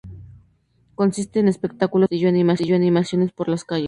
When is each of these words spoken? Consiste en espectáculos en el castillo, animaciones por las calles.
Consiste 0.95 1.39
en 1.41 1.47
espectáculos 1.47 2.07
en 2.09 2.17
el 2.35 2.47
castillo, 2.47 2.75
animaciones 2.75 3.31
por 3.33 3.47
las 3.49 3.63
calles. 3.63 3.79